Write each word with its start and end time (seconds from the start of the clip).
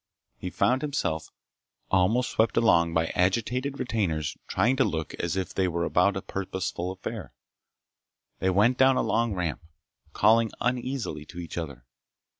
He 0.35 0.49
found 0.49 0.81
himself 0.81 1.29
almost 1.91 2.31
swept 2.31 2.57
along 2.57 2.95
by 2.95 3.09
agitated 3.13 3.77
retainers 3.77 4.35
trying 4.47 4.75
to 4.77 4.83
look 4.83 5.13
as 5.19 5.35
if 5.37 5.53
they 5.53 5.67
were 5.67 5.83
about 5.83 6.17
a 6.17 6.23
purposeful 6.23 6.91
affair. 6.91 7.33
They 8.39 8.49
went 8.49 8.79
down 8.79 8.95
a 8.97 9.03
long 9.03 9.35
ramp, 9.35 9.61
calling 10.11 10.49
uneasily 10.59 11.23
to 11.27 11.39
each 11.39 11.55
other. 11.55 11.85